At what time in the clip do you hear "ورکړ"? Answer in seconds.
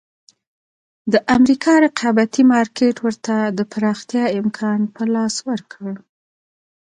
5.49-5.91